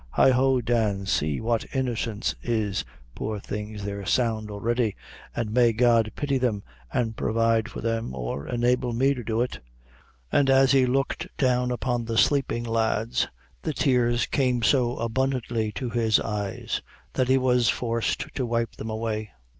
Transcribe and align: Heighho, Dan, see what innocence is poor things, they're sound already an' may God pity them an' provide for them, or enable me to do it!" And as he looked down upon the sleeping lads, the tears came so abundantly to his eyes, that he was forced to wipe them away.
Heighho, 0.15 0.61
Dan, 0.61 1.05
see 1.05 1.39
what 1.39 1.67
innocence 1.75 2.33
is 2.41 2.83
poor 3.13 3.39
things, 3.39 3.83
they're 3.83 4.03
sound 4.03 4.49
already 4.49 4.95
an' 5.35 5.53
may 5.53 5.73
God 5.73 6.11
pity 6.15 6.39
them 6.39 6.63
an' 6.91 7.13
provide 7.13 7.69
for 7.69 7.81
them, 7.81 8.15
or 8.15 8.47
enable 8.47 8.93
me 8.93 9.13
to 9.13 9.23
do 9.23 9.43
it!" 9.43 9.59
And 10.31 10.49
as 10.49 10.71
he 10.71 10.87
looked 10.87 11.27
down 11.37 11.69
upon 11.69 12.05
the 12.05 12.17
sleeping 12.17 12.63
lads, 12.63 13.27
the 13.61 13.73
tears 13.73 14.25
came 14.25 14.63
so 14.63 14.97
abundantly 14.97 15.71
to 15.73 15.91
his 15.91 16.19
eyes, 16.19 16.81
that 17.13 17.27
he 17.27 17.37
was 17.37 17.69
forced 17.69 18.21
to 18.33 18.43
wipe 18.43 18.75
them 18.77 18.89
away. 18.89 19.29